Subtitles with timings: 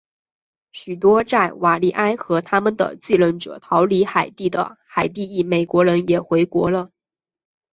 [0.71, 6.89] 许多在瓦利埃和他们的继任者逃离海地的海地裔美国人也回国了。